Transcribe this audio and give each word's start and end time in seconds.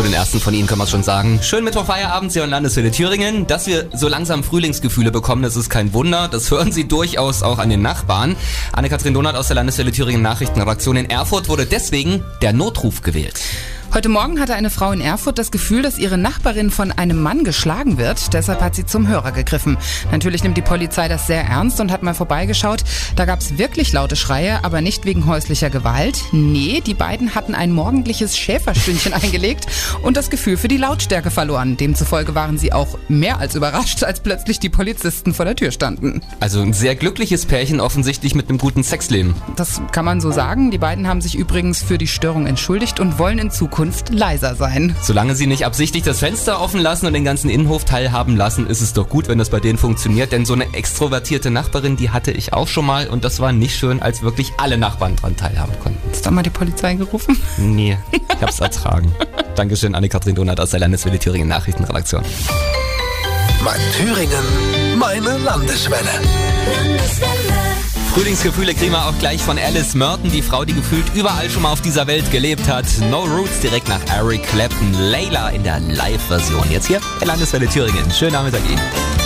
Zu 0.00 0.04
den 0.04 0.14
ersten 0.14 0.40
von 0.40 0.54
Ihnen 0.54 0.66
kann 0.66 0.78
man 0.78 0.86
schon 0.86 1.02
sagen. 1.02 1.40
Schönen 1.42 1.64
Mittwochfeierabend, 1.64 2.32
Sie 2.32 2.40
und 2.40 2.48
Landeswelle 2.48 2.90
Thüringen. 2.90 3.46
Dass 3.46 3.66
wir 3.66 3.90
so 3.92 4.08
langsam 4.08 4.42
Frühlingsgefühle 4.42 5.10
bekommen, 5.10 5.42
das 5.42 5.56
ist 5.56 5.68
kein 5.68 5.92
Wunder. 5.92 6.26
Das 6.26 6.50
hören 6.50 6.72
Sie 6.72 6.88
durchaus 6.88 7.42
auch 7.42 7.58
an 7.58 7.68
den 7.68 7.82
Nachbarn. 7.82 8.34
Anne-Kathrin 8.72 9.12
Donat 9.12 9.36
aus 9.36 9.48
der 9.48 9.56
Landeswelle 9.56 9.92
Thüringen 9.92 10.22
Nachrichtenredaktion 10.22 10.96
in 10.96 11.10
Erfurt 11.10 11.50
wurde 11.50 11.66
deswegen 11.66 12.24
der 12.40 12.54
Notruf 12.54 13.02
gewählt. 13.02 13.42
Heute 13.92 14.08
Morgen 14.08 14.38
hatte 14.38 14.54
eine 14.54 14.70
Frau 14.70 14.92
in 14.92 15.00
Erfurt 15.00 15.36
das 15.36 15.50
Gefühl, 15.50 15.82
dass 15.82 15.98
ihre 15.98 16.16
Nachbarin 16.16 16.70
von 16.70 16.92
einem 16.92 17.20
Mann 17.20 17.42
geschlagen 17.42 17.98
wird. 17.98 18.32
Deshalb 18.32 18.60
hat 18.60 18.76
sie 18.76 18.86
zum 18.86 19.08
Hörer 19.08 19.32
gegriffen. 19.32 19.78
Natürlich 20.12 20.44
nimmt 20.44 20.56
die 20.56 20.62
Polizei 20.62 21.08
das 21.08 21.26
sehr 21.26 21.42
ernst 21.42 21.80
und 21.80 21.90
hat 21.90 22.04
mal 22.04 22.14
vorbeigeschaut. 22.14 22.84
Da 23.16 23.24
gab 23.24 23.40
es 23.40 23.58
wirklich 23.58 23.92
laute 23.92 24.14
Schreie, 24.14 24.64
aber 24.64 24.80
nicht 24.80 25.06
wegen 25.06 25.26
häuslicher 25.26 25.70
Gewalt. 25.70 26.22
Nee, 26.30 26.80
die 26.86 26.94
beiden 26.94 27.34
hatten 27.34 27.56
ein 27.56 27.72
morgendliches 27.72 28.38
Schäferstündchen 28.38 29.12
eingelegt 29.12 29.66
und 30.02 30.16
das 30.16 30.30
Gefühl 30.30 30.56
für 30.56 30.68
die 30.68 30.76
Lautstärke 30.76 31.32
verloren. 31.32 31.76
Demzufolge 31.76 32.36
waren 32.36 32.58
sie 32.58 32.72
auch 32.72 32.96
mehr 33.08 33.40
als 33.40 33.56
überrascht, 33.56 34.04
als 34.04 34.20
plötzlich 34.20 34.60
die 34.60 34.68
Polizisten 34.68 35.34
vor 35.34 35.46
der 35.46 35.56
Tür 35.56 35.72
standen. 35.72 36.20
Also 36.38 36.60
ein 36.60 36.74
sehr 36.74 36.94
glückliches 36.94 37.44
Pärchen 37.44 37.80
offensichtlich 37.80 38.36
mit 38.36 38.50
einem 38.50 38.58
guten 38.58 38.84
Sexleben. 38.84 39.34
Das 39.56 39.82
kann 39.90 40.04
man 40.04 40.20
so 40.20 40.30
sagen. 40.30 40.70
Die 40.70 40.78
beiden 40.78 41.08
haben 41.08 41.20
sich 41.20 41.34
übrigens 41.34 41.82
für 41.82 41.98
die 41.98 42.06
Störung 42.06 42.46
entschuldigt 42.46 43.00
und 43.00 43.18
wollen 43.18 43.40
in 43.40 43.50
Zukunft 43.50 43.79
Zukunft 43.80 44.10
leiser 44.12 44.56
sein. 44.56 44.94
Solange 45.00 45.34
sie 45.34 45.46
nicht 45.46 45.64
absichtlich 45.64 46.02
das 46.02 46.18
Fenster 46.18 46.60
offen 46.60 46.82
lassen 46.82 47.06
und 47.06 47.14
den 47.14 47.24
ganzen 47.24 47.48
Innenhof 47.48 47.86
teilhaben 47.86 48.36
lassen, 48.36 48.66
ist 48.66 48.82
es 48.82 48.92
doch 48.92 49.08
gut, 49.08 49.26
wenn 49.26 49.38
das 49.38 49.48
bei 49.48 49.58
denen 49.58 49.78
funktioniert. 49.78 50.32
Denn 50.32 50.44
so 50.44 50.52
eine 50.52 50.74
extrovertierte 50.74 51.50
Nachbarin, 51.50 51.96
die 51.96 52.10
hatte 52.10 52.30
ich 52.30 52.52
auch 52.52 52.68
schon 52.68 52.84
mal 52.84 53.08
und 53.08 53.24
das 53.24 53.40
war 53.40 53.52
nicht 53.52 53.74
schön, 53.74 54.02
als 54.02 54.20
wirklich 54.20 54.52
alle 54.58 54.76
Nachbarn 54.76 55.16
dran 55.16 55.34
teilhaben 55.34 55.72
konnten. 55.82 55.98
Hast 56.10 56.26
du 56.26 56.30
mal 56.30 56.42
die 56.42 56.50
Polizei 56.50 56.92
gerufen? 56.94 57.38
Nee, 57.56 57.96
ich 58.12 58.42
hab's 58.42 58.60
ertragen. 58.60 59.14
Dankeschön, 59.54 59.94
Anne-Kathrin 59.94 60.34
Donat 60.34 60.60
aus 60.60 60.70
der 60.70 60.80
Landeswelle 60.80 61.18
Thüringen 61.18 61.48
Nachrichtenredaktion. 61.48 62.22
Mein 63.64 63.80
Thüringen, 63.96 64.98
meine 64.98 65.38
Landeswelle. 65.38 66.10
Frühlingsgefühle 68.14 68.74
kriegen 68.74 68.92
wir 68.92 69.06
auch 69.06 69.16
gleich 69.18 69.40
von 69.40 69.56
Alice 69.56 69.94
Merton, 69.94 70.30
die 70.30 70.42
Frau, 70.42 70.64
die 70.64 70.74
gefühlt 70.74 71.04
überall 71.14 71.48
schon 71.48 71.62
mal 71.62 71.72
auf 71.72 71.80
dieser 71.80 72.08
Welt 72.08 72.28
gelebt 72.32 72.68
hat. 72.68 72.84
No 73.08 73.22
Roots 73.22 73.60
direkt 73.60 73.88
nach 73.88 74.00
Eric 74.12 74.42
Clapton. 74.42 74.92
Layla 74.94 75.50
in 75.50 75.62
der 75.62 75.78
Live-Version. 75.78 76.68
Jetzt 76.70 76.88
hier 76.88 77.00
bei 77.20 77.26
Landeswelle 77.26 77.68
Thüringen. 77.68 78.10
Schönen 78.10 78.32
Nachmittag 78.32 78.62
Ihnen. 78.68 79.19